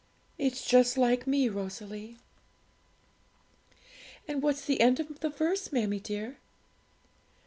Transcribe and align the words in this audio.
It's 0.39 0.65
just 0.65 0.97
like 0.97 1.27
me, 1.27 1.47
Rosalie.' 1.47 2.17
'And 4.27 4.41
what's 4.41 4.65
the 4.65 4.81
end 4.81 4.99
of 4.99 5.19
the 5.19 5.29
verse, 5.29 5.71
mammie 5.71 5.99
dear?' 5.99 6.37